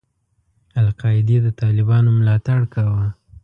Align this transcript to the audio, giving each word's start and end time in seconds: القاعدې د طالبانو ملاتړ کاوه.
القاعدې 0.81 1.37
د 1.45 1.47
طالبانو 1.61 2.09
ملاتړ 2.19 2.59
کاوه. 2.73 3.05